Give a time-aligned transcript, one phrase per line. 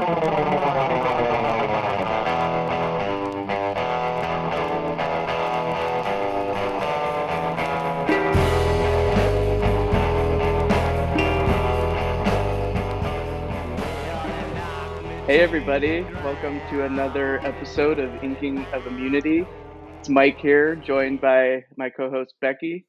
[0.00, 0.06] Hey,
[15.40, 16.00] everybody.
[16.24, 19.46] Welcome to another episode of Inking of Immunity.
[19.98, 22.86] It's Mike here, joined by my co host Becky.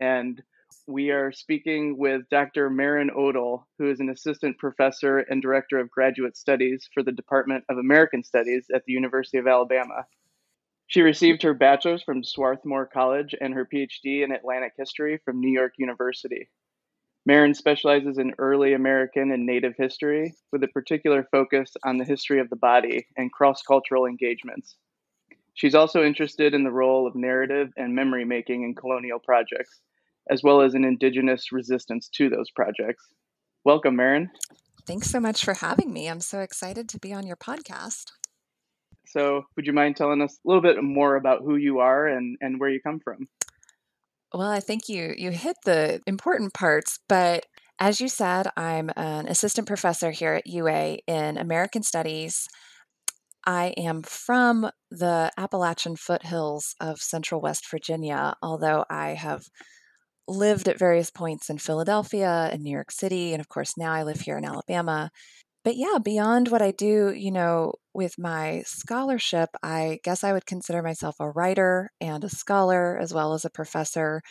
[0.00, 0.40] And
[0.86, 2.70] we are speaking with Dr.
[2.70, 7.64] Mairin Odle, who is an assistant professor and director of graduate studies for the Department
[7.68, 10.06] of American Studies at the University of Alabama.
[10.86, 15.50] She received her bachelor's from Swarthmore College and her PhD in Atlantic history from New
[15.50, 16.48] York University.
[17.24, 22.40] Mairin specializes in early American and Native history, with a particular focus on the history
[22.40, 24.76] of the body and cross cultural engagements.
[25.54, 29.80] She's also interested in the role of narrative and memory making in colonial projects,
[30.30, 33.04] as well as an indigenous resistance to those projects.
[33.64, 34.28] Welcome, Mairin.
[34.86, 36.08] Thanks so much for having me.
[36.08, 38.10] I'm so excited to be on your podcast.
[39.06, 42.36] So, would you mind telling us a little bit more about who you are and,
[42.40, 43.28] and where you come from?
[44.34, 47.44] Well, I think you you hit the important parts, but
[47.78, 52.48] as you said, I'm an assistant professor here at UA in American Studies.
[53.44, 59.42] I am from the Appalachian foothills of central West Virginia, although I have
[60.32, 64.02] lived at various points in Philadelphia and New York City, and of course now I
[64.02, 65.10] live here in Alabama
[65.64, 70.46] but yeah, beyond what I do, you know, with my scholarship, I guess I would
[70.46, 74.22] consider myself a writer and a scholar, as well as a professor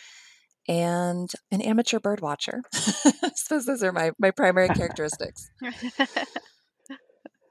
[0.68, 2.62] and an amateur bird watcher.
[2.74, 5.48] I suppose those are my, my primary characteristics.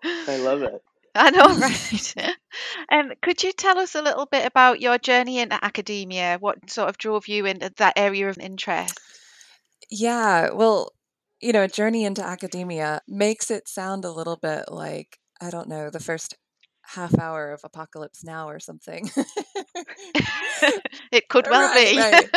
[0.04, 0.82] I love it.
[1.16, 2.16] I know, right?
[2.92, 6.38] um, could you tell us a little bit about your journey into academia?
[6.40, 9.00] What sort of drove you into that area of interest?
[9.90, 10.92] Yeah, well,
[11.42, 15.68] you know, a journey into academia makes it sound a little bit like, I don't
[15.68, 16.36] know, the first
[16.84, 19.10] half hour of Apocalypse Now or something.
[21.12, 21.98] it could well right, be.
[21.98, 22.30] right.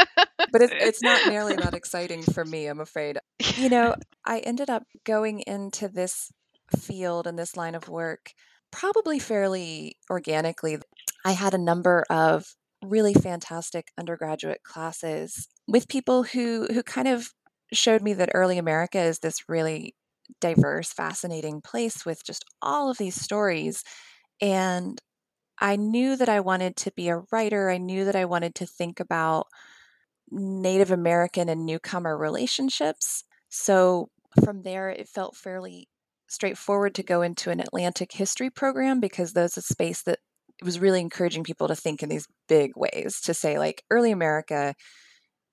[0.53, 3.19] But it's, it's not nearly that exciting for me, I'm afraid.
[3.56, 3.94] You know,
[4.25, 6.31] I ended up going into this
[6.78, 8.32] field and this line of work
[8.75, 10.79] probably fairly organically.
[11.25, 12.45] I had a number of
[12.85, 17.29] really fantastic undergraduate classes with people who who kind of
[17.73, 19.95] showed me that early America is this really
[20.41, 23.85] diverse, fascinating place with just all of these stories.
[24.41, 25.01] And
[25.61, 27.71] I knew that I wanted to be a writer.
[27.71, 29.47] I knew that I wanted to think about
[30.31, 33.25] Native American and newcomer relationships.
[33.51, 34.11] So
[34.45, 35.89] from there, it felt fairly
[36.29, 40.19] straightforward to go into an Atlantic history program because there's a space that
[40.62, 44.75] was really encouraging people to think in these big ways to say, like, early America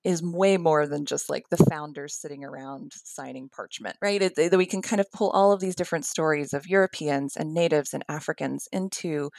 [0.03, 4.21] is way more than just like the founders sitting around signing parchment, right?
[4.21, 7.93] It, we can kind of pull all of these different stories of Europeans and natives
[7.93, 9.29] and Africans into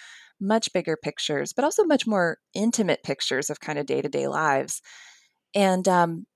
[0.41, 4.29] much bigger pictures, but also much more intimate pictures of kind of day to day
[4.29, 4.81] lives.
[5.55, 6.27] And um,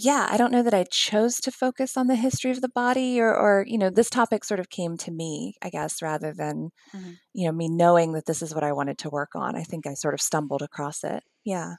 [0.00, 3.20] yeah, I don't know that I chose to focus on the history of the body
[3.20, 6.70] or, or, you know, this topic sort of came to me, I guess, rather than,
[6.94, 7.12] mm-hmm.
[7.34, 9.56] you know, me knowing that this is what I wanted to work on.
[9.56, 11.22] I think I sort of stumbled across it.
[11.44, 11.74] Yeah.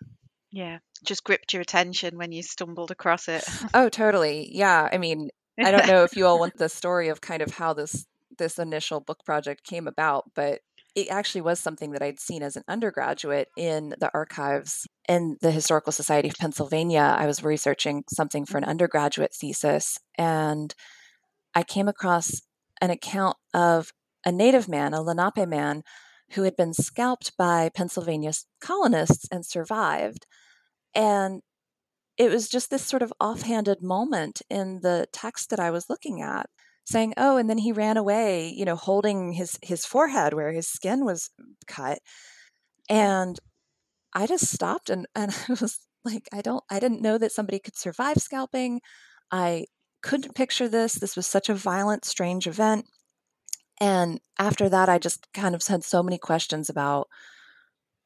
[0.51, 0.79] Yeah.
[1.03, 3.43] Just gripped your attention when you stumbled across it.
[3.73, 4.49] oh, totally.
[4.51, 4.87] Yeah.
[4.91, 7.73] I mean, I don't know if you all want the story of kind of how
[7.73, 8.05] this
[8.37, 10.61] this initial book project came about, but
[10.95, 15.51] it actually was something that I'd seen as an undergraduate in the archives in the
[15.51, 17.15] Historical Society of Pennsylvania.
[17.17, 18.71] I was researching something for an mm-hmm.
[18.71, 20.73] undergraduate thesis, and
[21.55, 22.41] I came across
[22.81, 23.91] an account of
[24.25, 25.83] a native man, a Lenape man,
[26.33, 28.31] who had been scalped by Pennsylvania
[28.61, 30.25] colonists and survived.
[30.93, 31.41] And
[32.17, 36.21] it was just this sort of offhanded moment in the text that I was looking
[36.21, 36.47] at
[36.85, 40.67] saying, "Oh, and then he ran away, you know, holding his his forehead where his
[40.67, 41.29] skin was
[41.67, 41.99] cut."
[42.89, 43.39] And
[44.13, 47.59] I just stopped and and I was like, I don't I didn't know that somebody
[47.59, 48.81] could survive scalping.
[49.31, 49.65] I
[50.03, 50.95] couldn't picture this.
[50.95, 52.87] This was such a violent, strange event.
[53.79, 57.07] And after that, I just kind of had so many questions about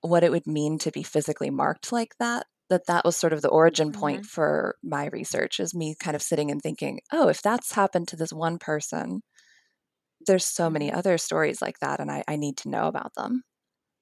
[0.02, 3.42] what it would mean to be physically marked like that that that was sort of
[3.42, 4.28] the origin point mm-hmm.
[4.28, 8.16] for my research is me kind of sitting and thinking oh if that's happened to
[8.16, 9.22] this one person
[10.28, 10.98] there's so many mm-hmm.
[10.98, 13.44] other stories like that and i, I need to know about them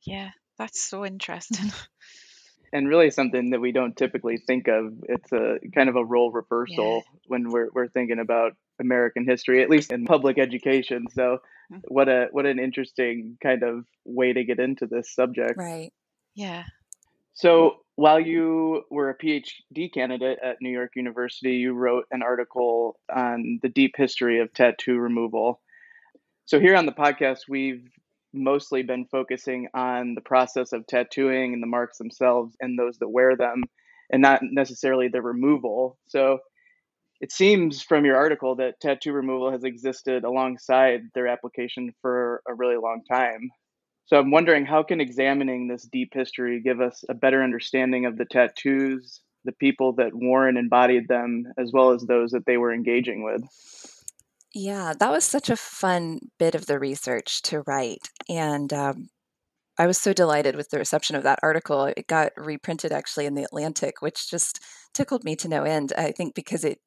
[0.06, 1.72] yeah that's so interesting
[2.74, 6.32] and really something that we don't typically think of it's a kind of a role
[6.32, 7.20] reversal yeah.
[7.28, 11.40] when we're, we're thinking about american history at least in public education so
[11.72, 11.80] mm-hmm.
[11.88, 15.92] what a what an interesting kind of way to get into this subject right
[16.36, 16.64] yeah
[17.34, 23.00] so while you were a PhD candidate at New York University, you wrote an article
[23.14, 25.62] on the deep history of tattoo removal.
[26.46, 27.88] So, here on the podcast, we've
[28.34, 33.10] mostly been focusing on the process of tattooing and the marks themselves and those that
[33.10, 33.64] wear them,
[34.12, 35.98] and not necessarily the removal.
[36.08, 36.40] So,
[37.22, 42.54] it seems from your article that tattoo removal has existed alongside their application for a
[42.54, 43.50] really long time.
[44.06, 48.18] So I'm wondering how can examining this deep history give us a better understanding of
[48.18, 52.58] the tattoos, the people that wore and embodied them, as well as those that they
[52.58, 53.42] were engaging with?
[54.54, 58.10] Yeah, that was such a fun bit of the research to write.
[58.30, 59.10] And um,
[59.80, 61.86] I was so delighted with the reception of that article.
[61.86, 64.60] It got reprinted actually in the Atlantic, which just
[64.94, 65.94] tickled me to no end.
[65.98, 66.80] I think because it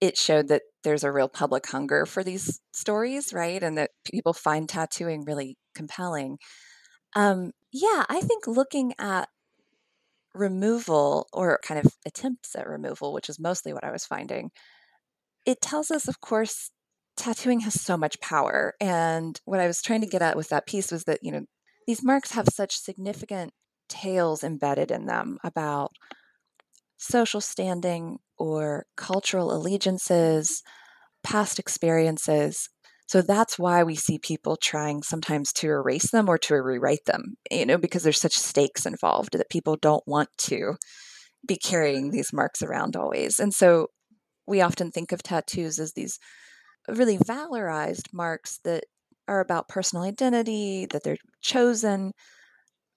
[0.00, 3.62] it showed that there's a real public hunger for these stories, right?
[3.62, 6.38] And that people find tattooing really compelling.
[7.16, 9.28] Um, yeah, I think looking at
[10.34, 14.50] removal or kind of attempts at removal, which is mostly what I was finding,
[15.44, 16.70] it tells us, of course,
[17.16, 18.74] tattooing has so much power.
[18.80, 21.42] And what I was trying to get at with that piece was that, you know,
[21.86, 23.52] these marks have such significant
[23.88, 25.90] tales embedded in them about
[26.98, 30.62] social standing or cultural allegiances,
[31.24, 32.68] past experiences.
[33.06, 37.36] So that's why we see people trying sometimes to erase them or to rewrite them,
[37.50, 40.74] you know, because there's such stakes involved that people don't want to
[41.46, 43.40] be carrying these marks around always.
[43.40, 43.88] And so
[44.46, 46.18] we often think of tattoos as these
[46.88, 48.84] really valorized marks that
[49.26, 52.12] are about personal identity, that they're chosen.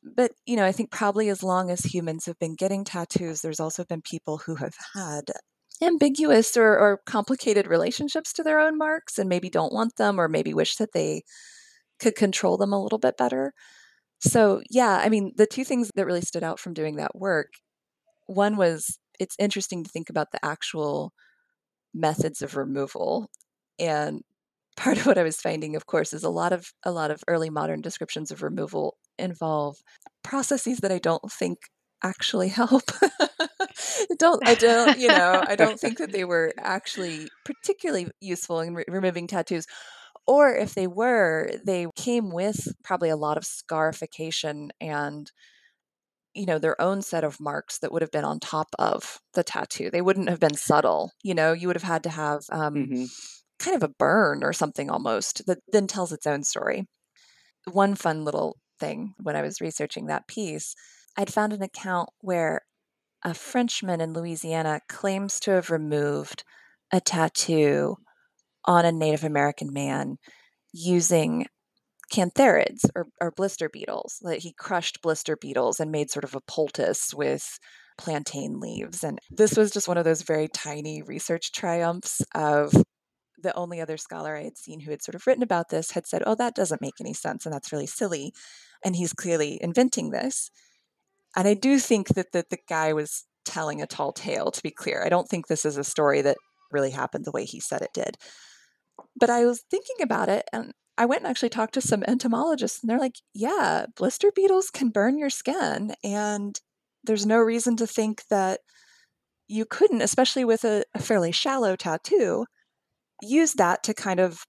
[0.03, 3.59] But, you know, I think probably as long as humans have been getting tattoos, there's
[3.59, 5.31] also been people who have had
[5.81, 10.27] ambiguous or, or complicated relationships to their own marks and maybe don't want them or
[10.27, 11.23] maybe wish that they
[11.99, 13.53] could control them a little bit better.
[14.21, 17.53] So, yeah, I mean, the two things that really stood out from doing that work
[18.27, 21.13] one was it's interesting to think about the actual
[21.93, 23.29] methods of removal
[23.79, 24.21] and
[24.81, 27.23] part of what I was finding, of course, is a lot of a lot of
[27.27, 29.77] early modern descriptions of removal involve
[30.23, 31.59] processes that I don't think
[32.03, 32.91] actually help.
[33.01, 38.59] I don't I don't you know I don't think that they were actually particularly useful
[38.61, 39.65] in re- removing tattoos.
[40.27, 45.31] Or if they were, they came with probably a lot of scarification and
[46.33, 49.43] you know their own set of marks that would have been on top of the
[49.43, 52.73] tattoo they wouldn't have been subtle you know you would have had to have um,
[52.75, 53.03] mm-hmm
[53.61, 56.87] kind of a burn or something almost that then tells its own story.
[57.71, 60.75] One fun little thing when I was researching that piece,
[61.17, 62.61] I'd found an account where
[63.23, 66.43] a Frenchman in Louisiana claims to have removed
[66.91, 67.97] a tattoo
[68.65, 70.17] on a Native American man
[70.73, 71.45] using
[72.11, 74.17] cantharids or, or blister beetles.
[74.21, 77.59] That he crushed blister beetles and made sort of a poultice with
[77.97, 79.03] plantain leaves.
[79.03, 82.73] And this was just one of those very tiny research triumphs of
[83.41, 86.07] the only other scholar I had seen who had sort of written about this had
[86.07, 88.33] said, Oh, that doesn't make any sense and that's really silly.
[88.83, 90.49] And he's clearly inventing this.
[91.35, 94.71] And I do think that, that the guy was telling a tall tale, to be
[94.71, 95.03] clear.
[95.03, 96.37] I don't think this is a story that
[96.71, 98.17] really happened the way he said it did.
[99.19, 102.81] But I was thinking about it and I went and actually talked to some entomologists,
[102.81, 105.95] and they're like, yeah, blister beetles can burn your skin.
[106.03, 106.59] And
[107.03, 108.59] there's no reason to think that
[109.47, 112.45] you couldn't, especially with a, a fairly shallow tattoo,
[113.21, 114.45] use that to kind of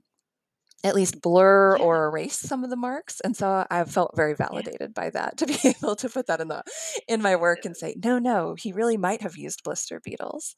[0.85, 1.85] at least blur yeah.
[1.85, 4.87] or erase some of the marks and so i felt very validated yeah.
[4.95, 6.62] by that to be able to put that in the
[7.09, 10.55] in my work and say no no he really might have used blister beetles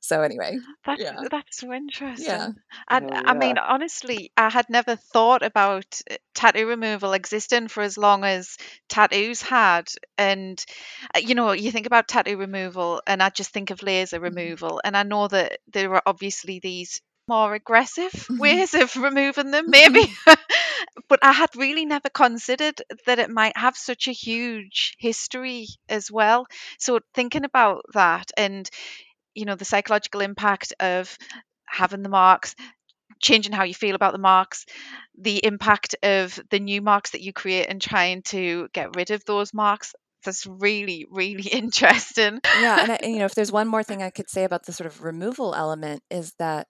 [0.00, 1.20] so anyway that's yeah.
[1.30, 2.48] that's so interesting yeah.
[2.88, 7.82] and oh, i mean honestly i had never thought about uh, tattoo removal existing for
[7.82, 8.56] as long as
[8.88, 10.64] tattoos had and
[11.14, 14.24] uh, you know you think about tattoo removal and i just think of laser mm-hmm.
[14.24, 18.38] removal and i know that there are obviously these more aggressive mm-hmm.
[18.38, 20.04] ways of removing them, maybe.
[20.04, 20.34] Mm-hmm.
[21.08, 26.10] but I had really never considered that it might have such a huge history as
[26.10, 26.46] well.
[26.78, 28.68] So thinking about that and,
[29.34, 31.16] you know, the psychological impact of
[31.66, 32.54] having the marks,
[33.20, 34.64] changing how you feel about the marks,
[35.20, 39.24] the impact of the new marks that you create and trying to get rid of
[39.24, 39.94] those marks.
[40.24, 42.40] That's really, really interesting.
[42.60, 44.72] Yeah, and I, you know, if there's one more thing I could say about the
[44.72, 46.66] sort of removal element is that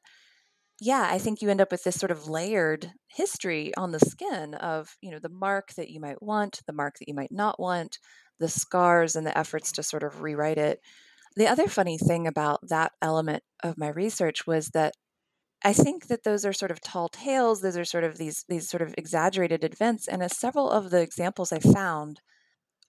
[0.80, 4.54] yeah, I think you end up with this sort of layered history on the skin
[4.54, 7.58] of, you know, the mark that you might want, the mark that you might not
[7.58, 7.98] want,
[8.38, 10.80] the scars and the efforts to sort of rewrite it.
[11.36, 14.94] The other funny thing about that element of my research was that
[15.64, 17.60] I think that those are sort of tall tales.
[17.60, 21.00] Those are sort of these these sort of exaggerated events, and as several of the
[21.00, 22.20] examples I found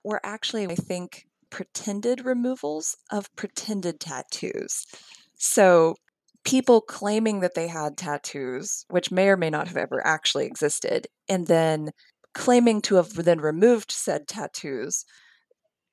[0.03, 4.85] were actually, I think, pretended removals of pretended tattoos.
[5.35, 5.95] So
[6.49, 11.07] people claiming that they had tattoos, which may or may not have ever actually existed,
[11.27, 11.91] and then
[12.33, 15.05] claiming to have then removed said tattoos.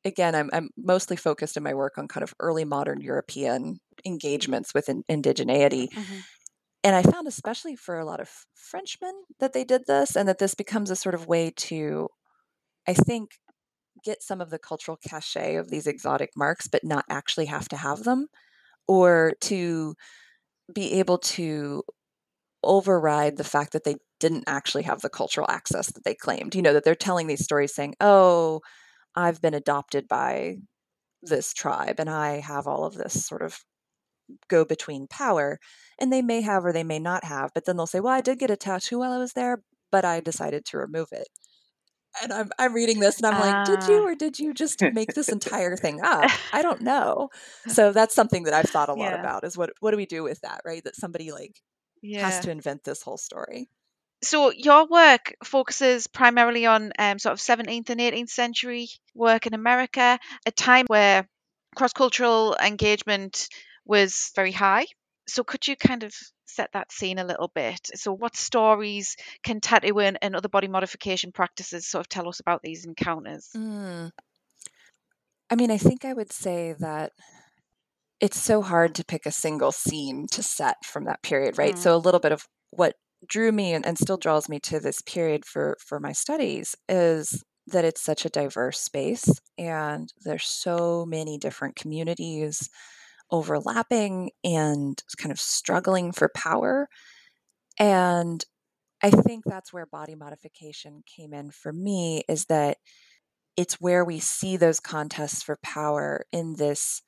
[0.03, 4.73] Again, I'm, I'm mostly focused in my work on kind of early modern European engagements
[4.73, 5.91] with in, indigeneity.
[5.91, 6.17] Mm-hmm.
[6.85, 10.39] And I found, especially for a lot of Frenchmen, that they did this and that
[10.39, 12.09] this becomes a sort of way to,
[12.89, 13.33] I think,
[14.05, 17.77] get some of the cultural cachet of these exotic marks, but not actually have to
[17.77, 18.29] have them,
[18.89, 19.95] or to
[20.73, 21.83] be able to
[22.65, 26.55] override the fact that they didn't actually have the cultural access that they claimed.
[26.55, 28.61] You know, that they're telling these stories saying, oh,
[29.15, 30.57] I've been adopted by
[31.23, 33.59] this tribe and I have all of this sort of
[34.49, 35.59] go between power.
[36.01, 38.21] And they may have or they may not have, but then they'll say, well, I
[38.21, 41.29] did get a tattoo while I was there, but I decided to remove it
[42.23, 44.07] and I'm I'm reading this and I'm like, did you ah.
[44.07, 46.31] or did you just make this entire thing up?
[46.53, 47.31] I don't know.
[47.69, 49.21] So that's something that I've thought a lot yeah.
[49.21, 50.83] about is what what do we do with that, right?
[50.85, 51.61] That somebody like
[52.03, 52.25] yeah.
[52.25, 53.69] has to invent this whole story.
[54.23, 59.55] So your work focuses primarily on um, sort of 17th and 18th century work in
[59.55, 61.29] America, a time where
[61.77, 63.49] cross-cultural engagement
[63.85, 64.87] was very high.
[65.29, 66.15] So could you kind of
[66.57, 67.81] set that scene a little bit.
[67.95, 72.63] So, what stories can tattooing and other body modification practices sort of tell us about
[72.63, 73.51] these encounters?
[73.57, 74.11] Mm.
[75.51, 77.13] I mean, I think I would say that
[78.21, 81.75] it's so hard to pick a single scene to set from that period, right?
[81.75, 81.79] Mm.
[81.79, 82.95] So, a little bit of what
[83.29, 87.43] drew me and, and still draws me to this period for for my studies is
[87.69, 89.29] that it's such a diverse space
[89.59, 92.71] and there's so many different communities
[93.31, 96.89] overlapping and kind of struggling for power.
[97.79, 98.45] And
[99.03, 102.79] I think that's where body modification came in for me is that
[103.57, 107.03] it's where we see those contests for power in this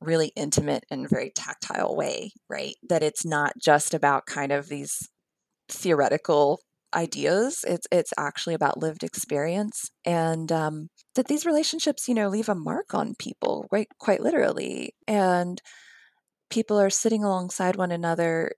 [0.00, 2.74] really intimate and very tactile way, right?
[2.88, 5.08] That it's not just about kind of these
[5.68, 6.60] theoretical
[6.94, 7.64] ideas.
[7.66, 12.54] It's it's actually about lived experience, and um, that these relationships, you know, leave a
[12.54, 13.88] mark on people, right?
[13.98, 15.60] Quite literally, and
[16.50, 18.52] people are sitting alongside one another,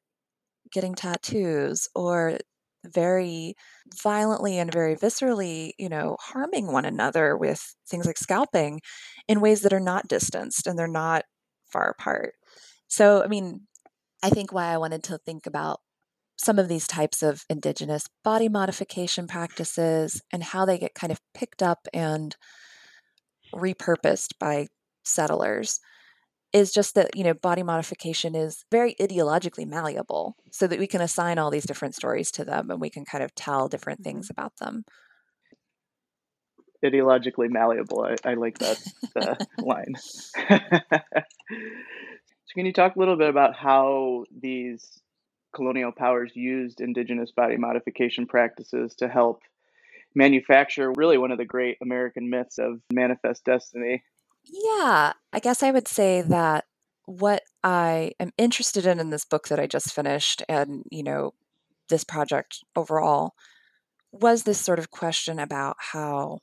[0.72, 2.38] getting tattoos, or
[2.84, 3.54] very
[4.02, 8.80] violently and very viscerally, you know, harming one another with things like scalping
[9.28, 11.24] in ways that are not distanced and they're not
[11.72, 12.34] far apart.
[12.88, 13.62] So, I mean,
[14.22, 15.80] I think why I wanted to think about
[16.42, 21.20] some of these types of indigenous body modification practices and how they get kind of
[21.34, 22.36] picked up and
[23.54, 24.66] repurposed by
[25.04, 25.78] settlers
[26.52, 31.00] is just that you know body modification is very ideologically malleable so that we can
[31.00, 34.28] assign all these different stories to them and we can kind of tell different things
[34.28, 34.84] about them.
[36.84, 38.78] Ideologically malleable i, I like that
[39.16, 39.94] uh, line.
[42.52, 45.00] So can you talk a little bit about how these
[45.52, 49.42] colonial powers used indigenous body modification practices to help
[50.14, 54.02] manufacture really one of the great American myths of manifest destiny.
[54.44, 56.64] Yeah, I guess I would say that
[57.06, 61.34] what I am interested in in this book that I just finished and, you know,
[61.88, 63.34] this project overall
[64.12, 66.38] was this sort of question about how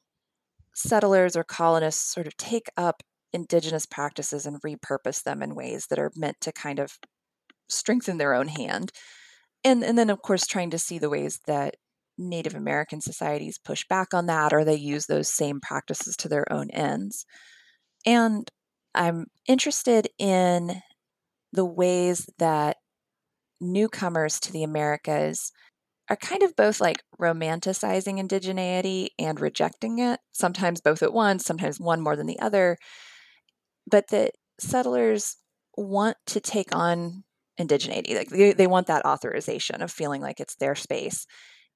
[0.73, 5.99] settlers or colonists sort of take up indigenous practices and repurpose them in ways that
[5.99, 6.97] are meant to kind of
[7.69, 8.91] strengthen their own hand.
[9.63, 11.75] And and then of course trying to see the ways that
[12.17, 16.51] Native American societies push back on that or they use those same practices to their
[16.51, 17.25] own ends.
[18.05, 18.49] And
[18.93, 20.81] I'm interested in
[21.53, 22.77] the ways that
[23.61, 25.51] newcomers to the Americas
[26.09, 31.79] are kind of both like romanticizing indigeneity and rejecting it, sometimes both at once, sometimes
[31.79, 32.77] one more than the other.
[33.89, 35.37] But that settlers
[35.77, 37.23] want to take on
[37.59, 38.15] indigeneity.
[38.15, 41.25] Like they, they want that authorization of feeling like it's their space.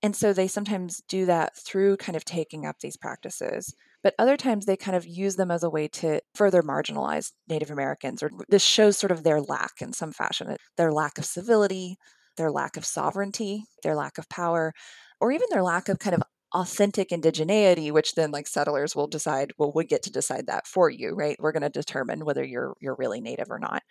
[0.01, 3.73] And so they sometimes do that through kind of taking up these practices.
[4.03, 7.71] But other times they kind of use them as a way to further marginalize Native
[7.71, 11.25] Americans, or this shows sort of their lack in some fashion, uh, their lack of
[11.25, 11.95] civility,
[12.35, 14.73] their lack of sovereignty, their lack of power,
[15.21, 16.23] or even their lack of kind of
[16.53, 20.87] authentic indigeneity which then like settlers will decide well we get to decide that for
[20.87, 23.81] you right we're going to determine whether you're you're really native or not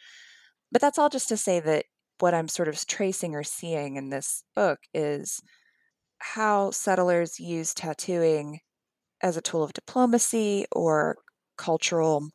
[0.73, 1.85] but that's all just to say that
[2.19, 5.41] what I'm sort of tracing or seeing in this book is
[6.19, 8.61] how settlers use tattooing
[9.23, 11.17] as a tool of diplomacy or
[11.59, 12.29] cultural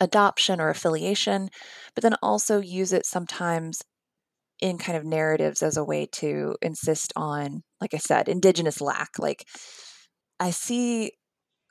[0.00, 1.50] adoption or affiliation,
[1.94, 3.82] but then also use it sometimes
[4.60, 9.18] in kind of narratives as a way to insist on, like I said, indigenous lack.
[9.18, 9.46] Like
[10.38, 11.12] I see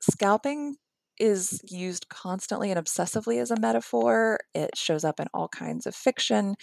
[0.02, 0.76] scalping
[1.20, 4.40] is used constantly and obsessively as a metaphor.
[4.54, 6.56] It shows up in all kinds of fiction,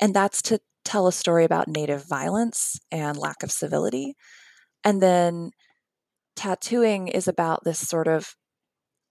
[0.00, 4.14] and that's to tell a story about Native violence and lack of civility.
[4.84, 5.50] And then
[6.36, 8.34] tattooing is about this sort of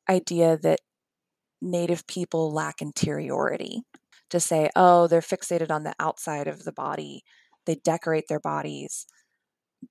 [0.10, 0.80] idea that
[1.62, 3.84] Native people lack interiority.
[4.32, 7.24] To say, oh, they're fixated on the outside of the body,
[7.66, 9.08] they decorate their bodies,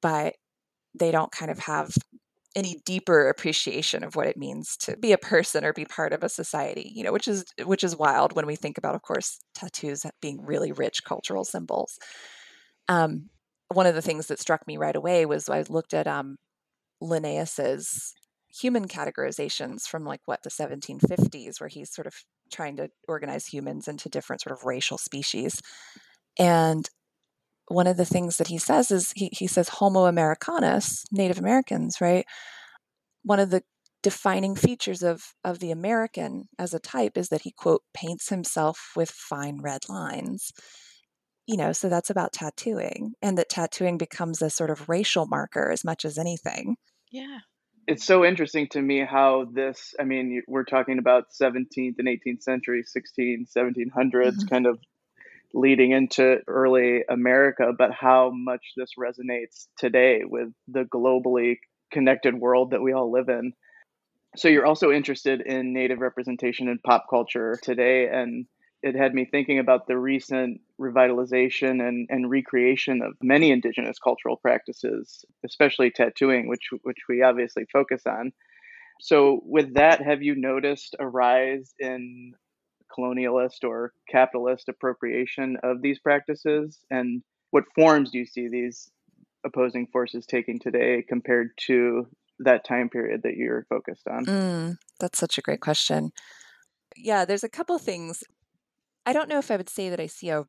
[0.01, 0.35] but
[0.95, 1.93] they don't kind of have
[2.59, 6.23] any deeper appreciation of what it means to be a person or be part of
[6.23, 9.39] a society you know which is which is wild when we think about of course
[9.55, 11.99] tattoos being really rich cultural symbols.
[12.89, 13.31] Um,
[13.69, 16.37] one of the things that struck me right away was i looked at um,
[17.01, 18.15] linnaeus's
[18.49, 22.15] human categorizations from like what the 1750s where he's sort of
[22.51, 25.61] trying to organize humans into different sort of racial species.
[26.39, 26.89] And
[27.69, 32.01] one of the things that he says is he, he says Homo americanus, Native Americans,
[32.01, 32.27] right?
[33.23, 33.63] One of the
[34.03, 38.93] defining features of, of the American as a type is that he, quote, paints himself
[38.97, 40.53] with fine red lines.
[41.47, 45.71] You know, so that's about tattooing, and that tattooing becomes a sort of racial marker
[45.71, 46.77] as much as anything.
[47.11, 47.39] Yeah.
[47.87, 52.43] It's so interesting to me how this, I mean, we're talking about 17th and 18th
[52.43, 54.47] century, 16, 1700s mm-hmm.
[54.49, 54.79] kind of
[55.55, 61.57] leading into early America, but how much this resonates today with the globally
[61.91, 63.53] connected world that we all live in.
[64.37, 68.47] So you're also interested in native representation in pop culture today and
[68.83, 74.37] it had me thinking about the recent revitalization and, and recreation of many indigenous cultural
[74.37, 78.33] practices, especially tattooing, which which we obviously focus on.
[79.01, 82.35] So with that, have you noticed a rise in
[82.97, 86.79] colonialist or capitalist appropriation of these practices?
[86.91, 88.91] And what forms do you see these
[89.45, 92.07] opposing forces taking today compared to
[92.41, 94.25] that time period that you're focused on?
[94.25, 96.11] Mm, that's such a great question.
[96.97, 98.25] Yeah, there's a couple things.
[99.07, 100.45] I don't know if I would say that I see a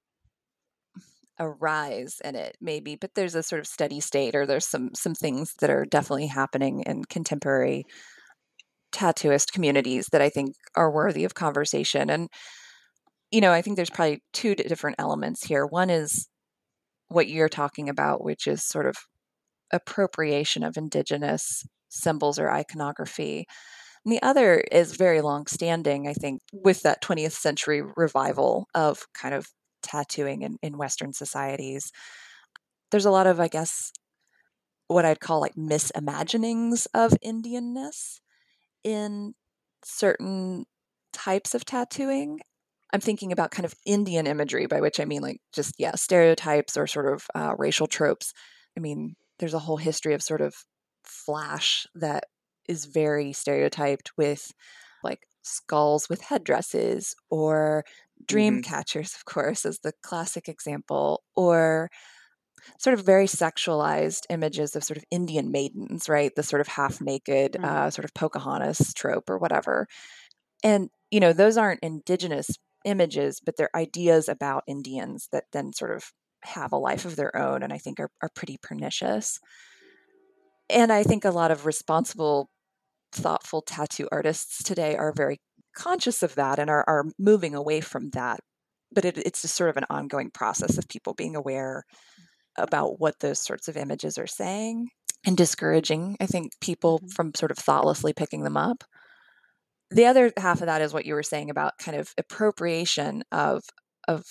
[1.39, 4.89] a rise in it maybe but there's a sort of steady state or there's some
[4.93, 7.85] some things that are definitely happening in contemporary
[8.91, 12.09] tattooist communities that I think are worthy of conversation.
[12.09, 12.29] And,
[13.31, 15.65] you know, I think there's probably two different elements here.
[15.65, 16.27] One is
[17.09, 18.95] what you're talking about, which is sort of
[19.71, 23.45] appropriation of indigenous symbols or iconography.
[24.05, 29.05] And the other is very long standing, I think, with that 20th century revival of
[29.13, 29.47] kind of
[29.83, 31.91] tattooing in, in Western societies.
[32.91, 33.91] There's a lot of, I guess,
[34.87, 38.19] what I'd call like misimaginings of Indianness
[38.83, 39.33] in
[39.83, 40.65] certain
[41.13, 42.39] types of tattooing.
[42.91, 46.75] I'm thinking about kind of Indian imagery, by which I mean like just, yeah, stereotypes
[46.75, 48.33] or sort of uh, racial tropes.
[48.77, 50.55] I mean, there's a whole history of sort of
[51.03, 52.25] flash that
[52.67, 54.51] is very stereotyped with
[55.03, 57.83] like skulls with headdresses or
[58.27, 58.69] dream mm-hmm.
[58.69, 61.89] catchers, of course, as the classic example, or
[62.79, 66.33] sort of very sexualized images of sort of Indian maidens, right?
[66.35, 67.65] The sort of half naked, mm-hmm.
[67.65, 69.87] uh, sort of Pocahontas trope or whatever.
[70.63, 72.51] And, you know, those aren't indigenous
[72.85, 76.11] images, but they're ideas about Indians that then sort of
[76.43, 79.39] have a life of their own and I think are, are pretty pernicious.
[80.69, 82.49] And I think a lot of responsible,
[83.11, 85.41] thoughtful tattoo artists today are very
[85.75, 88.39] conscious of that and are, are moving away from that.
[88.89, 91.83] But it, it's just sort of an ongoing process of people being aware
[92.59, 94.89] about what those sorts of images are saying
[95.25, 97.09] and discouraging, I think, people mm-hmm.
[97.09, 98.83] from sort of thoughtlessly picking them up.
[99.91, 103.63] The other half of that is what you were saying about kind of appropriation of
[104.07, 104.23] of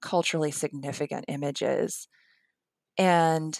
[0.00, 2.08] culturally significant images.
[2.98, 3.58] And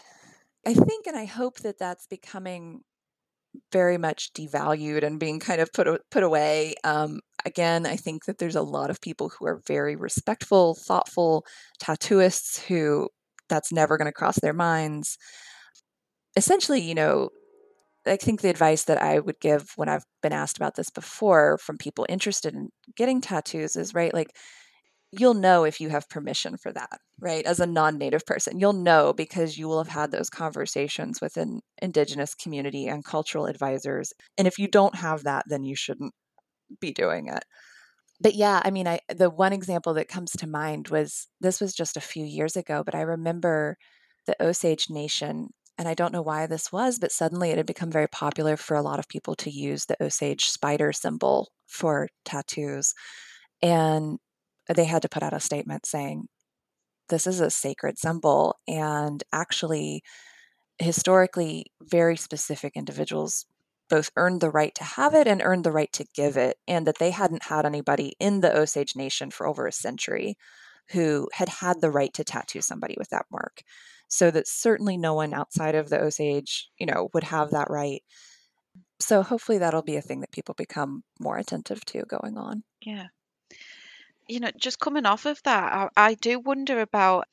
[0.66, 2.80] I think and I hope that that's becoming
[3.70, 6.74] very much devalued and being kind of put put away.
[6.84, 11.44] Um, again, I think that there's a lot of people who are very respectful, thoughtful
[11.78, 13.08] tattooists who
[13.48, 15.18] that's never going to cross their minds.
[16.36, 17.30] Essentially, you know,
[18.06, 21.58] I think the advice that I would give when I've been asked about this before
[21.58, 24.34] from people interested in getting tattoos is right, like,
[25.12, 27.44] you'll know if you have permission for that, right?
[27.46, 31.36] As a non native person, you'll know because you will have had those conversations with
[31.36, 34.12] an indigenous community and cultural advisors.
[34.38, 36.14] And if you don't have that, then you shouldn't
[36.80, 37.44] be doing it
[38.22, 41.74] but yeah, I mean, I the one example that comes to mind was this was
[41.74, 43.76] just a few years ago, but I remember
[44.26, 47.90] the Osage Nation, and I don't know why this was, but suddenly it had become
[47.90, 52.94] very popular for a lot of people to use the Osage spider symbol for tattoos,
[53.62, 54.18] and
[54.74, 56.28] they had to put out a statement saying
[57.08, 60.02] this is a sacred symbol, and actually,
[60.78, 63.46] historically, very specific individuals
[63.88, 66.86] both earned the right to have it and earned the right to give it, and
[66.86, 70.36] that they hadn't had anybody in the Osage Nation for over a century
[70.90, 73.62] who had had the right to tattoo somebody with that mark.
[74.08, 78.02] So that certainly no one outside of the Osage, you know, would have that right.
[79.00, 82.62] So hopefully that'll be a thing that people become more attentive to going on.
[82.82, 83.06] Yeah.
[84.28, 87.26] You know, just coming off of that, I, I do wonder about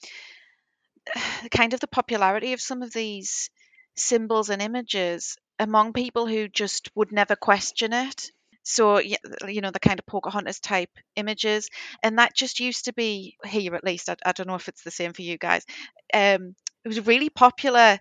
[1.51, 3.49] kind of the popularity of some of these
[3.95, 8.31] symbols and images among people who just would never question it.
[8.63, 11.69] So, you know, the kind of Pocahontas type images.
[12.03, 14.09] And that just used to be here, at least.
[14.09, 15.65] I, I don't know if it's the same for you guys.
[16.13, 17.99] Um, it was a really popular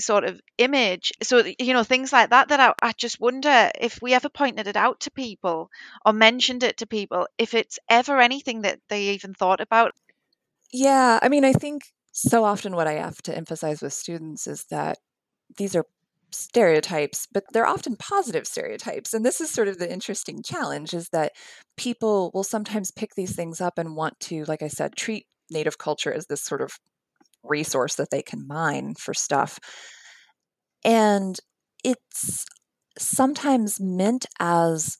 [0.00, 1.12] sort of image.
[1.22, 4.66] So, you know, things like that, that I, I just wonder if we ever pointed
[4.66, 5.70] it out to people
[6.04, 9.92] or mentioned it to people, if it's ever anything that they even thought about.
[10.72, 11.20] Yeah.
[11.22, 11.82] I mean, I think
[12.12, 14.98] so often what I have to emphasize with students is that
[15.56, 15.86] these are
[16.32, 19.14] stereotypes, but they're often positive stereotypes.
[19.14, 21.32] And this is sort of the interesting challenge is that
[21.76, 25.78] people will sometimes pick these things up and want to, like I said, treat native
[25.78, 26.78] culture as this sort of
[27.42, 29.58] resource that they can mine for stuff.
[30.84, 31.36] And
[31.84, 32.44] it's
[32.98, 34.98] sometimes meant as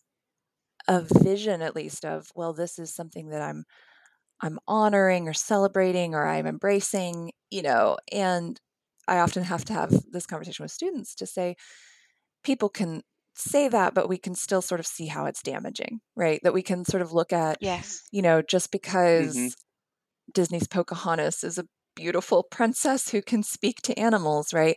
[0.88, 3.64] a vision at least of well this is something that i'm
[4.40, 8.58] i'm honoring or celebrating or i'm embracing you know and
[9.10, 11.56] I often have to have this conversation with students to say
[12.44, 13.02] people can
[13.34, 16.40] say that, but we can still sort of see how it's damaging, right?
[16.44, 19.48] That we can sort of look at, yes, you know, just because mm-hmm.
[20.32, 24.76] Disney's Pocahontas is a beautiful princess who can speak to animals, right?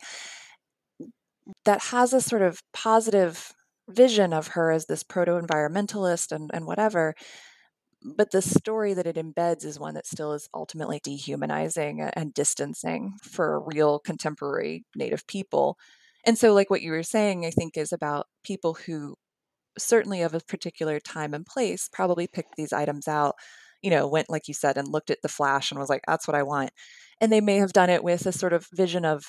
[1.66, 3.52] That has a sort of positive
[3.88, 7.14] vision of her as this proto environmentalist and, and whatever
[8.04, 13.14] but the story that it embeds is one that still is ultimately dehumanizing and distancing
[13.22, 15.78] for real contemporary native people.
[16.26, 19.16] And so like what you were saying i think is about people who
[19.78, 23.36] certainly of a particular time and place probably picked these items out
[23.82, 26.28] you know went like you said and looked at the flash and was like that's
[26.28, 26.72] what i want.
[27.22, 29.26] And they may have done it with a sort of vision of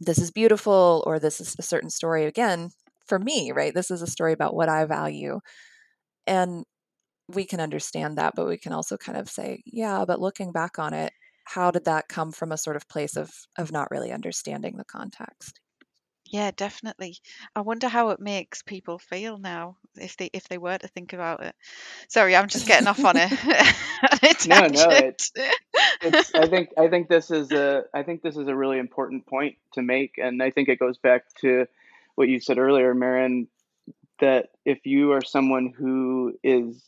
[0.00, 2.24] this is beautiful or this is a certain story.
[2.26, 2.70] Again
[3.06, 5.40] for me right this is a story about what i value.
[6.26, 6.64] And
[7.28, 10.78] we can understand that, but we can also kind of say, yeah, but looking back
[10.78, 11.12] on it,
[11.44, 14.84] how did that come from a sort of place of of not really understanding the
[14.84, 15.60] context?
[16.30, 17.16] Yeah, definitely.
[17.56, 21.14] I wonder how it makes people feel now if they if they were to think
[21.14, 21.54] about it.
[22.08, 23.30] Sorry, I'm just getting off on it.
[24.46, 25.32] no, no, it's,
[26.02, 26.34] it's.
[26.34, 29.56] I think I think this is a I think this is a really important point
[29.74, 31.66] to make, and I think it goes back to
[32.14, 33.46] what you said earlier, Mairin,
[34.20, 36.82] that if you are someone who is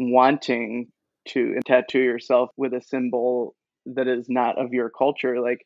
[0.00, 0.88] wanting
[1.28, 3.54] to tattoo yourself with a symbol
[3.86, 5.64] that is not of your culture, like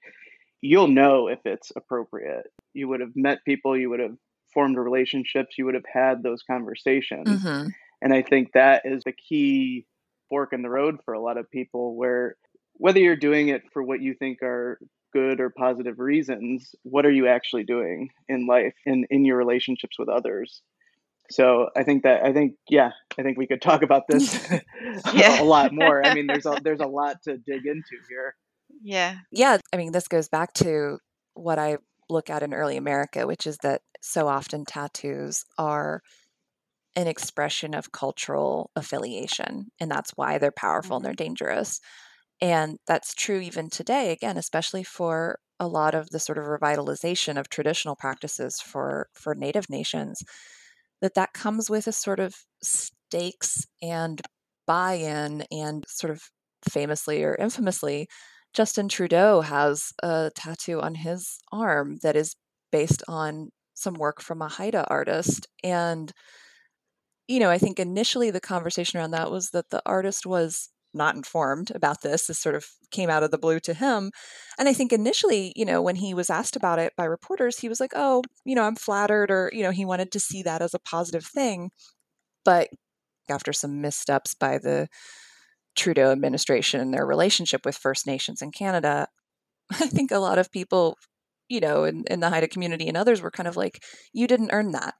[0.60, 2.46] you'll know if it's appropriate.
[2.72, 4.16] You would have met people, you would have
[4.52, 7.28] formed relationships, you would have had those conversations.
[7.28, 7.68] Mm-hmm.
[8.02, 9.86] And I think that is the key
[10.28, 12.36] fork in the road for a lot of people where
[12.74, 14.78] whether you're doing it for what you think are
[15.12, 19.96] good or positive reasons, what are you actually doing in life and in your relationships
[19.98, 20.60] with others?
[21.30, 24.48] So I think that I think yeah, I think we could talk about this
[25.14, 25.40] yeah.
[25.40, 26.04] a lot more.
[26.04, 28.36] I mean, there's a there's a lot to dig into here.
[28.82, 29.16] Yeah.
[29.30, 30.98] Yeah, I mean, this goes back to
[31.34, 31.78] what I
[32.10, 36.02] look at in early America, which is that so often tattoos are
[36.96, 41.24] an expression of cultural affiliation, and that's why they're powerful and they're mm-hmm.
[41.24, 41.80] dangerous.
[42.40, 47.38] And that's true even today, again, especially for a lot of the sort of revitalization
[47.38, 50.22] of traditional practices for for native nations
[51.04, 54.22] that that comes with a sort of stakes and
[54.66, 56.22] buy-in and sort of
[56.70, 58.08] famously or infamously
[58.54, 62.36] Justin Trudeau has a tattoo on his arm that is
[62.72, 66.10] based on some work from a Haida artist and
[67.28, 71.14] you know, I think initially the conversation around that was that the artist was not
[71.14, 72.26] informed about this.
[72.26, 74.10] This sort of came out of the blue to him.
[74.58, 77.68] And I think initially, you know, when he was asked about it by reporters, he
[77.68, 80.62] was like, oh, you know, I'm flattered, or, you know, he wanted to see that
[80.62, 81.70] as a positive thing.
[82.44, 82.68] But
[83.28, 84.88] after some missteps by the
[85.76, 89.08] Trudeau administration and their relationship with First Nations in Canada,
[89.72, 90.98] I think a lot of people,
[91.48, 94.52] you know, in, in the Haida community and others were kind of like, you didn't
[94.52, 94.94] earn that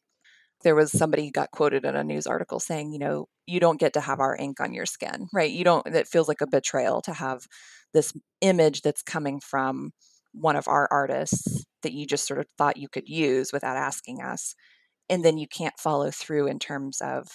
[0.65, 3.93] there was somebody got quoted in a news article saying, you know, you don't get
[3.93, 5.51] to have our ink on your skin, right?
[5.51, 7.47] You don't, it feels like a betrayal to have
[7.93, 9.93] this image that's coming from
[10.33, 14.21] one of our artists that you just sort of thought you could use without asking
[14.21, 14.55] us.
[15.09, 17.29] And then you can't follow through in terms of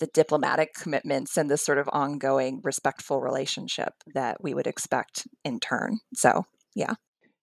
[0.00, 5.60] the diplomatic commitments and this sort of ongoing respectful relationship that we would expect in
[5.60, 5.98] turn.
[6.14, 6.94] So, yeah.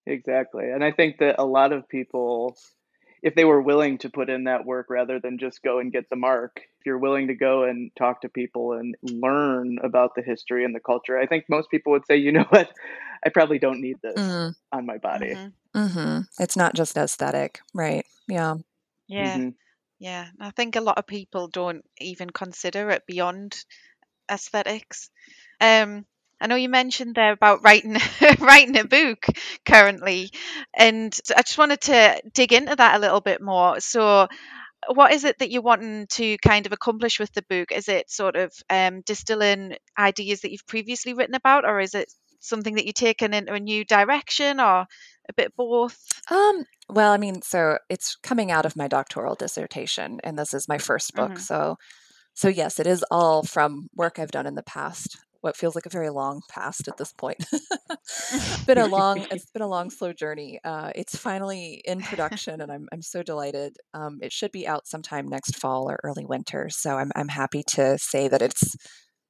[0.06, 0.70] Exactly.
[0.70, 2.58] And I think that a lot of people
[3.22, 6.10] if they were willing to put in that work rather than just go and get
[6.10, 10.22] the mark if you're willing to go and talk to people and learn about the
[10.22, 12.70] history and the culture i think most people would say you know what
[13.26, 14.54] i probably don't need this mm.
[14.72, 15.80] on my body mm-hmm.
[15.80, 16.22] Mm-hmm.
[16.40, 18.56] it's not just aesthetic right yeah
[19.08, 19.50] yeah mm-hmm.
[20.00, 23.64] yeah i think a lot of people don't even consider it beyond
[24.30, 25.10] aesthetics
[25.60, 26.06] um
[26.42, 27.98] I know you mentioned there about writing
[28.40, 29.26] writing a book
[29.64, 30.32] currently,
[30.74, 33.80] and I just wanted to dig into that a little bit more.
[33.80, 34.28] So,
[34.92, 37.72] what is it that you're wanting to kind of accomplish with the book?
[37.72, 42.12] Is it sort of um, distilling ideas that you've previously written about, or is it
[42.40, 44.88] something that you're taking into a new direction, or
[45.30, 45.96] a bit both?
[46.32, 50.68] Um, well, I mean, so it's coming out of my doctoral dissertation, and this is
[50.68, 51.34] my first book.
[51.34, 51.40] Mm-hmm.
[51.40, 51.78] So,
[52.34, 55.86] so yes, it is all from work I've done in the past what feels like
[55.86, 57.44] a very long past at this point.
[58.68, 60.60] been a long, it's been a long, slow journey.
[60.64, 63.78] Uh, it's finally in production, and I'm I'm so delighted.
[63.94, 66.70] Um, it should be out sometime next fall or early winter.
[66.70, 68.76] So I'm I'm happy to say that it's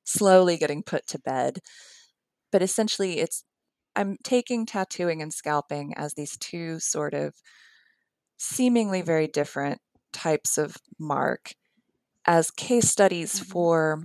[0.04, 1.60] slowly getting put to bed.
[2.52, 3.44] But essentially, it's
[3.96, 7.34] I'm taking tattooing and scalping as these two sort of
[8.38, 9.80] seemingly very different
[10.12, 11.54] types of mark
[12.26, 13.52] as case studies mm-hmm.
[13.52, 14.04] for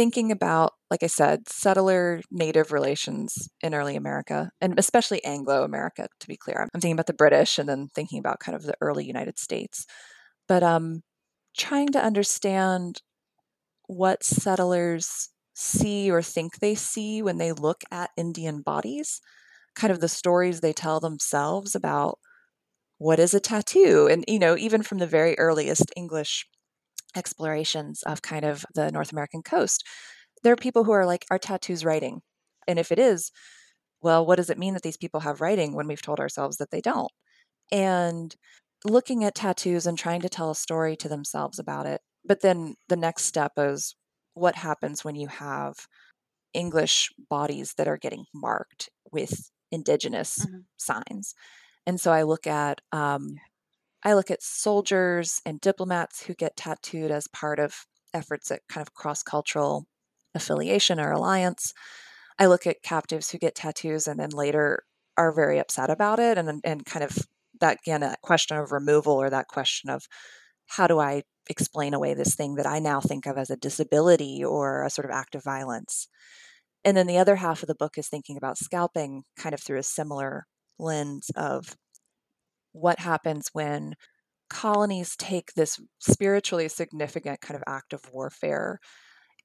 [0.00, 6.08] thinking about, like I said, settler native relations in early America, and especially Anglo America,
[6.20, 6.62] to be clear.
[6.62, 9.84] I'm thinking about the British and then thinking about kind of the early United States.
[10.48, 11.02] But um,
[11.54, 13.02] trying to understand
[13.88, 19.20] what settlers see or think they see when they look at Indian bodies,
[19.74, 22.18] kind of the stories they tell themselves about
[22.96, 24.08] what is a tattoo.
[24.10, 26.46] And, you know, even from the very earliest English
[27.16, 29.86] explorations of kind of the North American coast,
[30.42, 32.22] there are people who are like, are tattoos writing?
[32.66, 33.30] And if it is,
[34.02, 36.70] well, what does it mean that these people have writing when we've told ourselves that
[36.70, 37.12] they don't?
[37.70, 38.34] And
[38.84, 42.00] looking at tattoos and trying to tell a story to themselves about it.
[42.24, 43.94] But then the next step is
[44.34, 45.74] what happens when you have
[46.54, 50.58] English bodies that are getting marked with indigenous mm-hmm.
[50.76, 51.34] signs.
[51.86, 53.36] And so I look at um,
[54.02, 58.82] I look at soldiers and diplomats who get tattooed as part of efforts at kind
[58.86, 59.86] of cross cultural
[60.34, 61.74] affiliation or alliance.
[62.38, 64.84] I look at captives who get tattoos and then later
[65.16, 67.18] are very upset about it and and kind of
[67.60, 70.06] that again that question of removal or that question of
[70.66, 74.42] how do I explain away this thing that I now think of as a disability
[74.44, 76.08] or a sort of act of violence.
[76.84, 79.78] And then the other half of the book is thinking about scalping kind of through
[79.78, 80.46] a similar
[80.78, 81.76] lens of
[82.72, 83.94] what happens when
[84.48, 88.80] colonies take this spiritually significant kind of act of warfare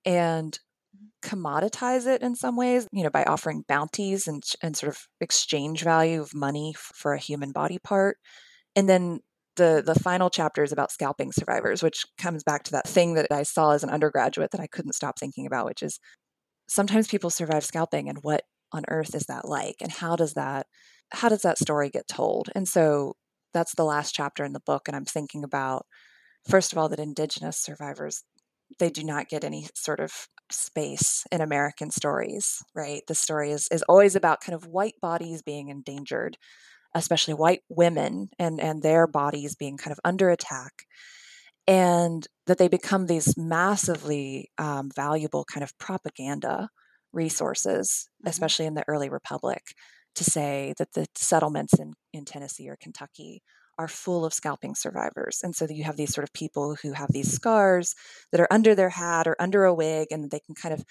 [0.04, 0.60] and
[0.96, 1.38] mm-hmm.
[1.38, 5.84] commoditize it in some ways, you know, by offering bounties and, and sort of exchange
[5.84, 8.18] value of money for a human body part.
[8.76, 9.20] And then
[9.56, 13.28] the the final chapter is about scalping survivors, which comes back to that thing that
[13.32, 16.00] I saw as an undergraduate that I couldn't stop thinking about, which is
[16.68, 20.66] sometimes people survive scalping and what on earth is that like and how does that
[21.16, 22.50] how does that story get told?
[22.56, 23.16] And so
[23.54, 24.88] that's the last chapter in the book.
[24.88, 25.86] And I'm thinking about,
[26.48, 28.24] first of all, that Indigenous survivors,
[28.80, 30.12] they do not get any sort of
[30.52, 33.02] space in American stories, right?
[33.08, 36.38] The story is, is always about kind of white bodies being endangered,
[36.94, 40.86] especially white women and, and their bodies being kind of under attack.
[41.68, 46.70] And that they become these massively um, valuable kind of propaganda
[47.12, 48.30] resources, mm-hmm.
[48.30, 49.64] especially in the early republic
[50.16, 53.42] to say that the settlements in, in Tennessee or Kentucky
[53.78, 55.42] are full of scalping survivors.
[55.44, 57.94] And so you have these sort of people who have these scars
[58.32, 60.84] that are under their hat or under a wig and they can kind of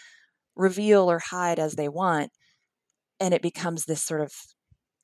[0.54, 2.30] reveal or hide as they want.
[3.20, 4.32] And it becomes this sort of,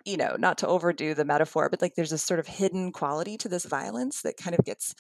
[0.04, 3.38] you know, not to overdo the metaphor, but like there's this sort of hidden quality
[3.38, 4.94] to this violence that kind of gets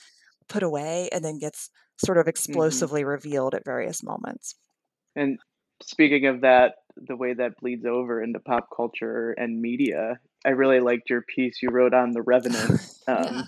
[0.48, 1.70] put away and then gets
[2.04, 2.30] sort of mm-hmm.
[2.30, 3.10] explosively mm-hmm.
[3.10, 4.54] revealed at various moments.
[5.16, 5.38] And
[5.82, 6.74] speaking of that,
[7.06, 10.18] the way that bleeds over into pop culture and media.
[10.44, 13.42] I really liked your piece you wrote on The Revenant, um, yeah.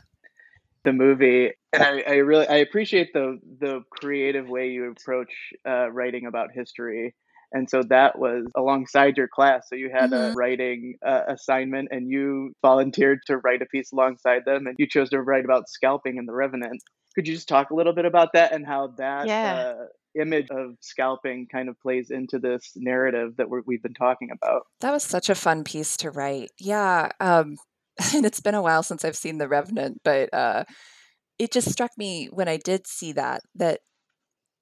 [0.85, 5.33] the movie, and I, I, really I appreciate the the creative way you approach
[5.67, 7.15] uh, writing about history.
[7.55, 9.69] And so that was alongside your class.
[9.69, 10.33] So you had mm-hmm.
[10.33, 14.87] a writing uh, assignment, and you volunteered to write a piece alongside them, and you
[14.87, 16.83] chose to write about scalping in The Revenant.
[17.15, 19.75] Could you just talk a little bit about that and how that yeah.
[19.77, 19.85] uh,
[20.21, 24.63] image of scalping kind of plays into this narrative that we have been talking about.
[24.81, 26.51] That was such a fun piece to write.
[26.59, 27.11] Yeah.
[27.21, 27.57] Um,
[28.15, 30.65] and it's been a while since I've seen The Revenant, but uh,
[31.39, 33.81] it just struck me when I did see that, that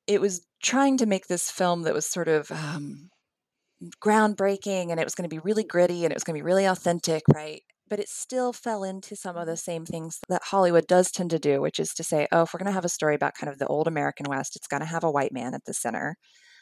[0.06, 3.10] it was trying to make this film that was sort of um,
[4.02, 6.46] groundbreaking and it was going to be really gritty and it was going to be
[6.46, 7.62] really authentic, right?
[7.90, 9.58] But it still fell into some of the mm-hmm.
[9.58, 12.58] same things that Hollywood does tend to do, which is to say, oh, if we're
[12.58, 14.86] going to have a story about kind of the old American West, it's going to
[14.86, 16.16] have a white man at the center.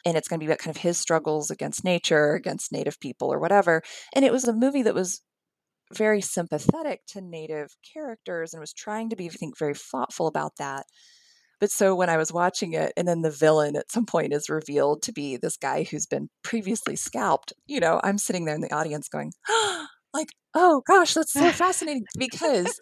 [0.05, 3.31] And it's going to be about kind of his struggles against nature, against Native people,
[3.31, 3.83] or whatever.
[4.15, 5.21] And it was a movie that was
[5.93, 10.53] very sympathetic to Native characters and was trying to be, I think, very thoughtful about
[10.57, 10.85] that.
[11.59, 14.49] But so when I was watching it, and then the villain at some point is
[14.49, 18.61] revealed to be this guy who's been previously scalped, you know, I'm sitting there in
[18.61, 19.33] the audience going,
[20.13, 22.79] like, oh gosh, that's so fascinating because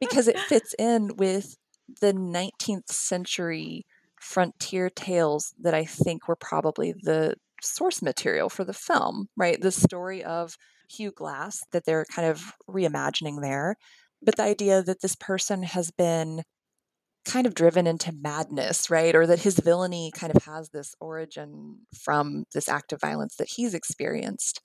[0.00, 1.56] because it fits in with
[2.00, 3.86] the 19th century
[4.20, 9.60] frontier tales that I think were probably the source material for the film, right?
[9.60, 10.56] The story of
[10.90, 13.76] Hugh Glass that they're kind of reimagining there,
[14.22, 16.42] but the idea that this person has been
[17.24, 19.14] kind of driven into madness, right?
[19.14, 23.50] Or that his villainy kind of has this origin from this act of violence that
[23.56, 24.60] he's experienced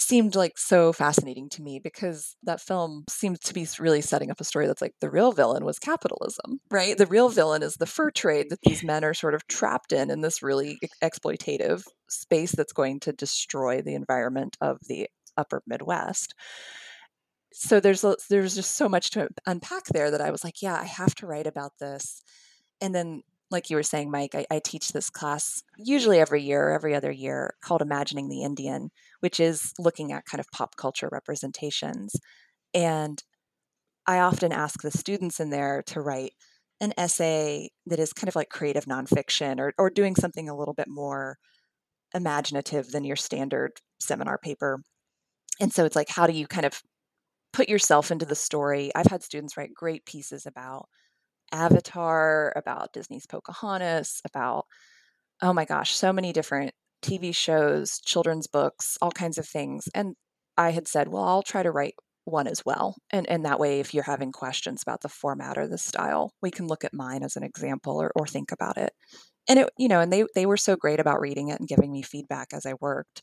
[0.00, 4.40] seemed like so fascinating to me because that film seems to be really setting up
[4.40, 6.96] a story that's like the real villain was capitalism, right?
[6.96, 10.10] The real villain is the fur trade that these men are sort of trapped in
[10.10, 16.34] in this really exploitative space that's going to destroy the environment of the upper Midwest.
[17.52, 20.84] So there's there's just so much to unpack there that I was like, yeah, I
[20.84, 22.22] have to write about this.
[22.80, 26.70] And then like you were saying, Mike, I, I, teach this class usually every year
[26.70, 31.08] every other year called Imagining the Indian, which is looking at kind of pop culture
[31.10, 32.14] representations.
[32.74, 33.22] And
[34.06, 36.32] I often ask the students in there to write
[36.80, 40.74] an essay that is kind of like creative nonfiction or, or doing something a little
[40.74, 41.38] bit more
[42.14, 44.82] imaginative than your standard seminar paper.
[45.60, 46.80] And so it's like, how do you kind of
[47.52, 48.90] put yourself into the story?
[48.94, 50.88] I've had students write great pieces about
[51.52, 54.66] Avatar, about Disney's Pocahontas, about,
[55.42, 59.88] oh my gosh, so many different TV shows, children's books, all kinds of things.
[59.94, 60.14] And
[60.56, 62.96] I had said, well, I'll try to write one as well.
[63.10, 66.50] And, and that way, if you're having questions about the format or the style, we
[66.50, 68.92] can look at mine as an example or, or think about it.
[69.48, 71.90] And it, you know, and they, they were so great about reading it and giving
[71.90, 73.22] me feedback as I worked.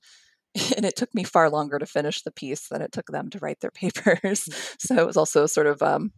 [0.77, 3.39] And it took me far longer to finish the piece than it took them to
[3.39, 4.47] write their papers.
[4.79, 6.13] So it was also sort of um,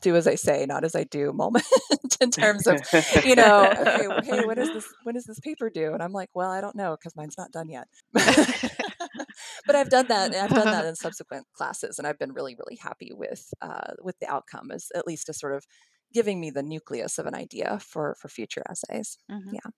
[0.00, 1.64] do as I say, not as I do moment
[2.20, 2.80] in terms of,
[3.24, 4.86] you know, okay, well, hey, what is this?
[5.02, 5.92] When does this paper due?
[5.92, 7.88] And I'm like, well, I don't know because mine's not done yet.
[8.12, 10.34] but I've done that.
[10.34, 13.94] and I've done that in subsequent classes, and I've been really, really happy with uh,
[14.00, 14.70] with the outcome.
[14.72, 15.66] As at least a sort of
[16.12, 19.18] giving me the nucleus of an idea for for future essays.
[19.30, 19.54] Mm-hmm.
[19.54, 19.70] Yeah.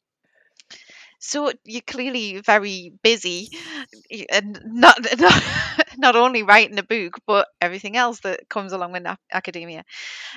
[1.18, 3.50] So you're clearly very busy,
[4.30, 5.42] and not not,
[5.96, 9.84] not only writing a book, but everything else that comes along with academia.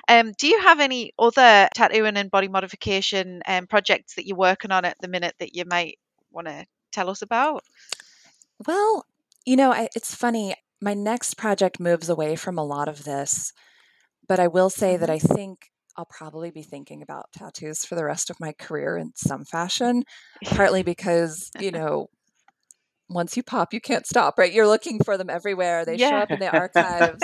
[0.07, 4.71] Um, do you have any other tattooing and body modification um, projects that you're working
[4.71, 5.97] on at the minute that you might
[6.31, 7.63] want to tell us about?
[8.65, 9.05] Well,
[9.45, 10.55] you know, I, it's funny.
[10.81, 13.53] My next project moves away from a lot of this,
[14.27, 15.33] but I will say that mm-hmm.
[15.33, 19.11] I think I'll probably be thinking about tattoos for the rest of my career in
[19.15, 20.03] some fashion,
[20.45, 22.09] partly because, you know,
[23.09, 24.51] once you pop, you can't stop, right?
[24.51, 25.85] You're looking for them everywhere.
[25.85, 26.09] They yeah.
[26.09, 27.23] show up in the archives.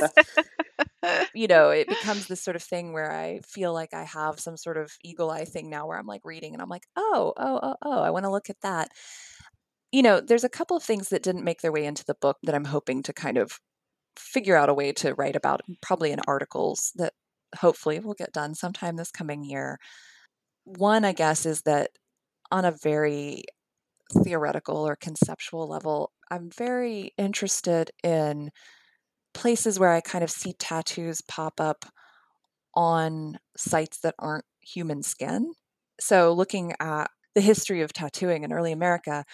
[1.33, 4.57] you know, it becomes this sort of thing where I feel like I have some
[4.57, 7.59] sort of eagle eye thing now where I'm like reading and I'm like, oh, oh,
[7.61, 8.89] oh, oh, I want to look at that.
[9.91, 12.37] You know, there's a couple of things that didn't make their way into the book
[12.43, 13.59] that I'm hoping to kind of
[14.17, 17.13] figure out a way to write about, probably in articles that
[17.57, 19.79] hopefully will get done sometime this coming year.
[20.65, 21.91] One, I guess, is that
[22.51, 23.43] on a very
[24.11, 28.51] theoretical or conceptual level, I'm very interested in
[29.33, 31.85] places where I kind of see tattoos pop up
[32.75, 35.53] on sites that aren't human skin.
[35.99, 39.25] So, looking at the history of tattooing in early America,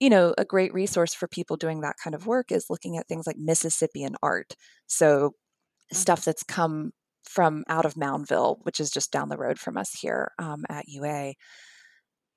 [0.00, 3.08] you know, a great resource for people doing that kind of work is looking at
[3.08, 4.56] things like Mississippian art.
[4.86, 5.34] So,
[5.92, 6.92] stuff that's come
[7.24, 10.88] from out of Moundville, which is just down the road from us here um, at
[10.88, 11.34] UA.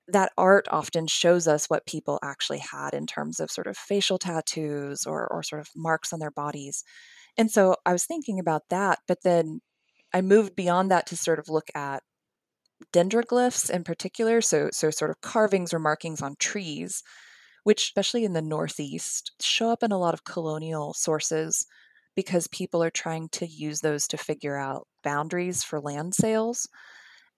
[0.08, 4.18] That art often shows us what people actually had in terms of sort of facial
[4.18, 6.84] tattoos or, or sort of marks on their bodies.
[7.36, 9.60] And so I was thinking about that, but then
[10.14, 12.02] I moved beyond that to sort of look at
[12.92, 17.02] dendroglyphs in particular, so so sort of carvings or markings on trees,
[17.64, 21.66] which especially in the Northeast show up in a lot of colonial sources
[22.16, 26.68] because people are trying to use those to figure out boundaries for land sales.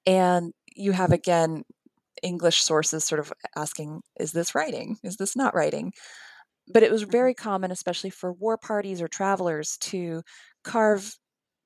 [0.07, 1.65] And you have, again,
[2.23, 4.97] English sources sort of asking, is this writing?
[5.03, 5.93] Is this not writing?
[6.73, 7.13] But it was mm-hmm.
[7.13, 10.23] very common, especially for war parties or travelers, to
[10.65, 11.15] carve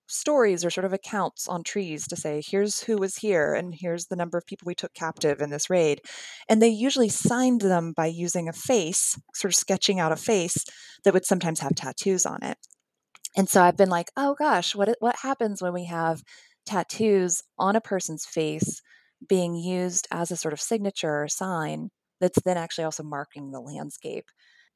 [0.09, 4.07] stories or sort of accounts on trees to say, here's who was here and here's
[4.07, 6.01] the number of people we took captive in this raid.
[6.49, 10.65] And they usually signed them by using a face, sort of sketching out a face
[11.05, 12.59] that would sometimes have tattoos on it.
[13.37, 16.23] And so I've been like, oh gosh, what what happens when we have
[16.67, 18.83] tattoos on a person's face
[19.29, 23.61] being used as a sort of signature or sign that's then actually also marking the
[23.61, 24.27] landscape?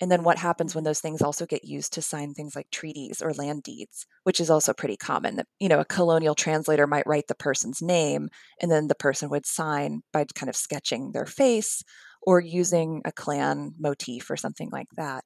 [0.00, 3.22] And then what happens when those things also get used to sign things like treaties
[3.22, 5.36] or land deeds, which is also pretty common.
[5.36, 8.28] That, you know, a colonial translator might write the person's name
[8.60, 11.82] and then the person would sign by kind of sketching their face
[12.20, 15.24] or using a clan motif or something like that.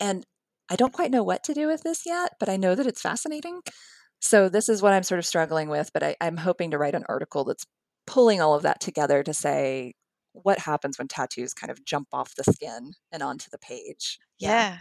[0.00, 0.24] And
[0.70, 3.02] I don't quite know what to do with this yet, but I know that it's
[3.02, 3.60] fascinating.
[4.20, 6.94] So this is what I'm sort of struggling with, but I, I'm hoping to write
[6.94, 7.66] an article that's
[8.06, 9.94] pulling all of that together to say
[10.32, 14.18] what happens when tattoos kind of jump off the skin and onto the page.
[14.38, 14.78] Yeah.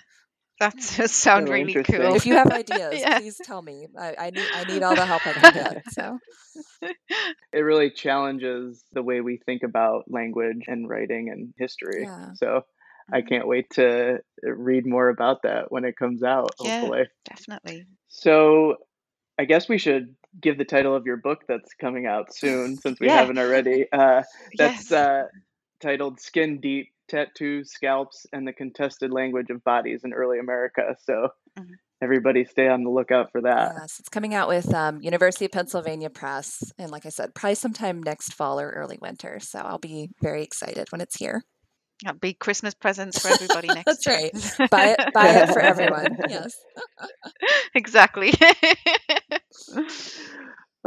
[0.60, 2.16] That sounds really, really cool.
[2.16, 3.20] If you have ideas, yeah.
[3.20, 3.88] please tell me.
[3.98, 5.84] I, I, need I need all the help I can get.
[5.92, 6.20] So
[7.52, 12.04] it really challenges the way we think about language and writing and history.
[12.04, 12.34] Yeah.
[12.36, 12.62] So
[13.12, 13.28] I mm-hmm.
[13.28, 16.52] can't wait to read more about that when it comes out.
[16.60, 17.88] Hopefully, yeah, definitely.
[18.08, 18.76] So
[19.40, 23.00] I guess we should give the title of your book that's coming out soon, since
[23.00, 23.18] we yeah.
[23.18, 23.86] haven't already.
[23.92, 24.24] Uh,
[24.58, 24.92] that's yes.
[24.92, 25.24] uh,
[25.82, 31.30] titled "Skin Deep: Tattoos, Scalps, and the Contested Language of Bodies in Early America." So.
[31.58, 31.74] Mm-hmm.
[32.04, 33.76] Everybody, stay on the lookout for that.
[33.80, 37.54] Yes, it's coming out with um, University of Pennsylvania Press, and like I said, probably
[37.54, 39.40] sometime next fall or early winter.
[39.40, 41.44] So I'll be very excited when it's here.
[42.04, 44.32] That'll be Christmas presents for everybody next That's year.
[44.60, 44.70] right.
[44.72, 46.18] Buy it, buy it for everyone.
[46.30, 46.56] Yes.
[47.76, 48.34] exactly.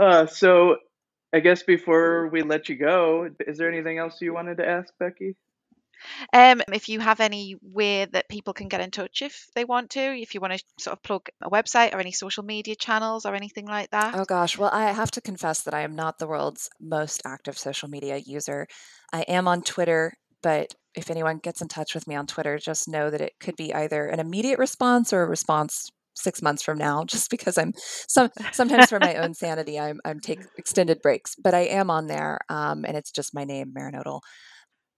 [0.01, 0.77] uh, so,
[1.35, 4.93] I guess before we let you go, is there anything else you wanted to ask,
[4.99, 5.37] Becky?
[6.33, 9.91] Um, if you have any way that people can get in touch if they want
[9.91, 13.25] to, if you want to sort of plug a website or any social media channels
[13.27, 14.15] or anything like that.
[14.15, 17.57] Oh gosh, well, I have to confess that I am not the world's most active
[17.57, 18.67] social media user.
[19.13, 20.15] I am on Twitter,
[20.45, 23.57] but if anyone gets in touch with me on Twitter, just know that it could
[23.57, 27.73] be either an immediate response or a response six months from now, just because I'm
[28.07, 32.07] some sometimes for my own sanity, I'm I'm take extended breaks, but I am on
[32.07, 34.21] there, um, and it's just my name, Mairin Odle.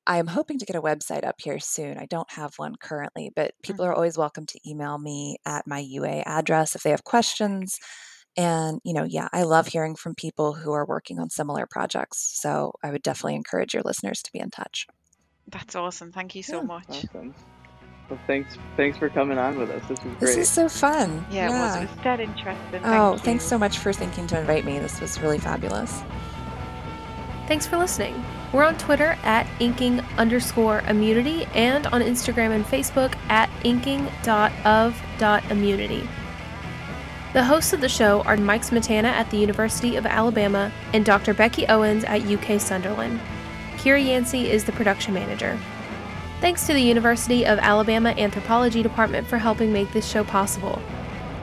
[0.09, 1.97] I am hoping to get a website up here soon.
[1.99, 3.97] I don't have one currently, but people are mm-hmm.
[3.97, 7.78] always welcome to email me at my UA address if they have questions.
[8.36, 12.38] And, you know, yeah, I love hearing from people who are working on similar projects.
[12.40, 14.86] So I would definitely encourage your listeners to be in touch.
[15.49, 16.12] That's awesome.
[16.12, 16.88] Thank you so yeah, much.
[16.88, 17.34] Awesome.
[18.09, 18.57] Well, thanks.
[18.76, 19.82] Thanks for coming on with us.
[19.88, 20.20] This was great.
[20.20, 21.24] This is so fun.
[21.30, 21.82] Yeah, yeah.
[21.82, 22.05] it was.
[22.05, 22.57] dead interesting.
[22.74, 23.18] Oh, Thank oh, you.
[23.18, 24.78] thanks so much for thinking to invite me.
[24.78, 26.03] This was really fabulous.
[27.49, 28.24] Thanks for listening.
[28.53, 36.09] We're on Twitter at inking underscore immunity and on Instagram and Facebook at inking.of.immunity.
[37.32, 41.34] The hosts of the show are Mike Smetana at the University of Alabama and Dr.
[41.34, 43.20] Becky Owens at UK Sunderland.
[43.87, 45.57] Kira Yancey is the production manager.
[46.41, 50.82] Thanks to the University of Alabama Anthropology Department for helping make this show possible.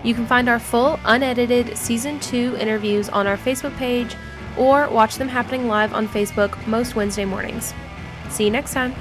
[0.03, 4.17] You can find our full, unedited Season 2 interviews on our Facebook page
[4.57, 7.73] or watch them happening live on Facebook most Wednesday mornings.
[8.29, 8.93] See you next time.